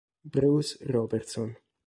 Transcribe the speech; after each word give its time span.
Bruce 0.23 0.81
Robertson 0.89 1.53